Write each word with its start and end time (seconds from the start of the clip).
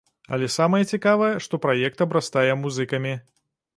Але 0.35 0.47
самае 0.53 0.79
цікавае, 0.95 1.29
што 1.47 1.61
праект 1.67 2.01
абрастае 2.07 2.49
музыкамі. 2.65 3.13